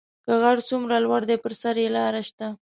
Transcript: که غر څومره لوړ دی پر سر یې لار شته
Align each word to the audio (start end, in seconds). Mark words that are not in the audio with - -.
که 0.23 0.31
غر 0.43 0.57
څومره 0.69 0.95
لوړ 1.05 1.21
دی 1.29 1.37
پر 1.43 1.53
سر 1.61 1.75
یې 1.83 1.87
لار 1.95 2.15
شته 2.27 2.47